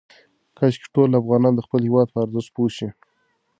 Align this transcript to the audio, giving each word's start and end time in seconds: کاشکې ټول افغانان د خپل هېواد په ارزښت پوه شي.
کاشکې 0.57 0.87
ټول 0.95 1.09
افغانان 1.21 1.53
د 1.55 1.59
خپل 1.65 1.81
هېواد 1.87 2.07
په 2.11 2.17
ارزښت 2.25 2.49
پوه 2.55 2.69
شي. 2.77 2.87